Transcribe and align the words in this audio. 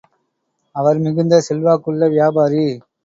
அவர் 0.75 0.99
மிகுந்த 0.99 1.39
செல்வாக்குள்ள 1.39 2.07
வியாபாரி. 2.07 2.65